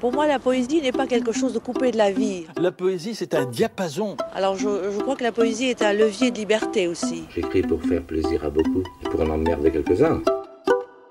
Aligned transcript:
Pour 0.00 0.12
moi, 0.12 0.28
la 0.28 0.38
poésie 0.38 0.80
n'est 0.80 0.92
pas 0.92 1.08
quelque 1.08 1.32
chose 1.32 1.52
de 1.52 1.58
coupé 1.58 1.90
de 1.90 1.96
la 1.96 2.12
vie. 2.12 2.46
La 2.56 2.70
poésie, 2.70 3.16
c'est 3.16 3.34
un 3.34 3.44
diapason. 3.44 4.16
Alors, 4.32 4.56
je, 4.56 4.68
je 4.92 4.98
crois 5.00 5.16
que 5.16 5.24
la 5.24 5.32
poésie 5.32 5.64
est 5.66 5.82
un 5.82 5.92
levier 5.92 6.30
de 6.30 6.38
liberté 6.38 6.86
aussi. 6.86 7.24
J'écris 7.34 7.62
pour 7.62 7.82
faire 7.82 8.04
plaisir 8.04 8.44
à 8.44 8.50
beaucoup 8.50 8.84
et 9.04 9.08
pour 9.08 9.20
en 9.22 9.30
emmerder 9.30 9.72
quelques-uns. 9.72 10.22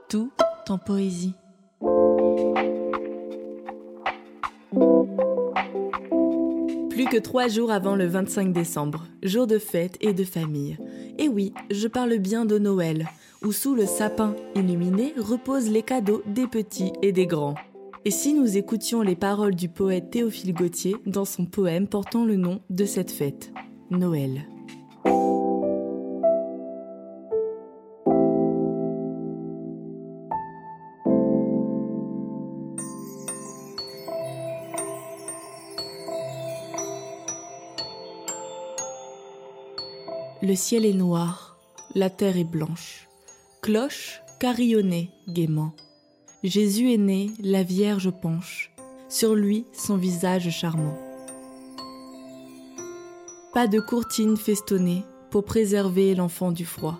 Tout 0.07 0.31
en 0.69 0.77
poésie. 0.77 1.33
Plus 6.89 7.05
que 7.05 7.17
trois 7.19 7.49
jours 7.49 7.71
avant 7.71 7.95
le 7.95 8.07
25 8.07 8.53
décembre, 8.53 9.05
jour 9.21 9.47
de 9.47 9.59
fête 9.59 9.97
et 9.99 10.13
de 10.13 10.23
famille. 10.23 10.77
Et 11.19 11.27
oui, 11.27 11.53
je 11.71 11.87
parle 11.87 12.17
bien 12.19 12.45
de 12.45 12.57
Noël, 12.57 13.07
où 13.43 13.51
sous 13.51 13.75
le 13.75 13.85
sapin 13.85 14.33
illuminé 14.55 15.13
reposent 15.17 15.69
les 15.69 15.83
cadeaux 15.83 16.23
des 16.25 16.47
petits 16.47 16.93
et 17.01 17.11
des 17.11 17.27
grands. 17.27 17.55
Et 18.07 18.11
si 18.11 18.33
nous 18.33 18.55
écoutions 18.55 19.01
les 19.01 19.17
paroles 19.17 19.53
du 19.53 19.67
poète 19.67 20.11
Théophile 20.11 20.53
Gautier 20.53 20.95
dans 21.05 21.25
son 21.25 21.45
poème 21.45 21.89
portant 21.89 22.23
le 22.23 22.37
nom 22.37 22.61
de 22.69 22.85
cette 22.85 23.11
fête, 23.11 23.51
Noël. 23.91 24.47
Le 40.41 40.55
ciel 40.55 40.85
est 40.85 40.93
noir, 40.93 41.57
la 41.93 42.09
terre 42.09 42.37
est 42.37 42.45
blanche. 42.45 43.09
Cloche 43.61 44.21
carillonnait 44.39 45.09
gaiement. 45.27 45.73
Jésus 46.47 46.93
est 46.93 46.97
né, 46.97 47.31
la 47.41 47.61
Vierge 47.61 48.09
penche, 48.09 48.71
sur 49.09 49.35
lui 49.35 49.65
son 49.73 49.97
visage 49.97 50.49
charmant. 50.49 50.97
Pas 53.53 53.67
de 53.67 53.79
courtine 53.79 54.37
festonnée 54.37 55.03
pour 55.29 55.43
préserver 55.43 56.15
l'enfant 56.15 56.53
du 56.53 56.65
froid, 56.65 56.99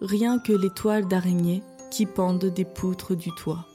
rien 0.00 0.40
que 0.40 0.52
les 0.52 0.70
toiles 0.70 1.06
d'araignée 1.06 1.62
qui 1.92 2.06
pendent 2.06 2.44
des 2.44 2.64
poutres 2.64 3.14
du 3.14 3.30
toit. 3.32 3.66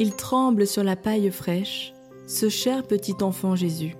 Il 0.00 0.16
tremble 0.16 0.66
sur 0.66 0.82
la 0.82 0.96
paille 0.96 1.30
fraîche, 1.30 1.92
ce 2.26 2.48
cher 2.48 2.84
petit 2.84 3.16
enfant 3.22 3.54
Jésus 3.54 3.96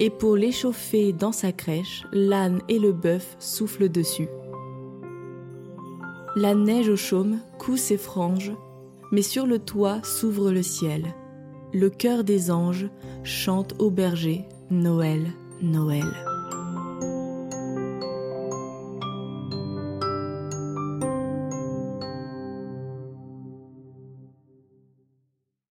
et 0.00 0.08
pour 0.08 0.34
l'échauffer 0.34 1.12
dans 1.12 1.32
sa 1.32 1.52
crèche, 1.52 2.04
l'âne 2.10 2.62
et 2.68 2.78
le 2.78 2.92
bœuf 2.92 3.36
soufflent 3.38 3.90
dessus. 3.90 4.28
La 6.34 6.54
neige 6.54 6.88
au 6.88 6.96
chaume 6.96 7.40
coud 7.58 7.76
ses 7.76 7.98
franges, 7.98 8.52
mais 9.12 9.22
sur 9.22 9.46
le 9.46 9.58
toit 9.58 10.00
s'ouvre 10.02 10.50
le 10.50 10.62
ciel. 10.62 11.14
Le 11.72 11.88
cœur 11.90 12.24
des 12.24 12.50
anges 12.50 12.88
chante 13.22 13.74
au 13.78 13.90
berger 13.90 14.44
Noël, 14.70 15.32
Noël. 15.60 16.31